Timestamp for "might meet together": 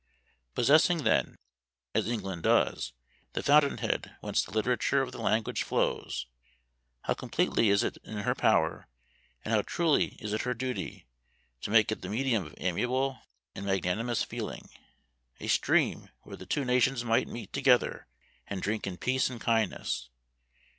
17.05-18.07